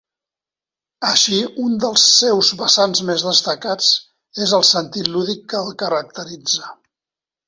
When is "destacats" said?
3.27-3.91